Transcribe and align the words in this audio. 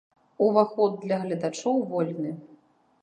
Уваход 0.45 0.95
для 1.03 1.19
гледачоў 1.25 1.77
вольны. 1.93 2.31